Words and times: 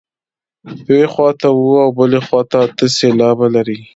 یوې 0.85 1.03
خوا 1.13 1.29
ته 1.39 1.47
اووه 1.55 1.79
او 1.85 1.91
بلې 1.97 2.19
ته 2.51 2.57
اته 2.67 2.85
سېلابه 2.97 3.47
لري. 3.55 3.79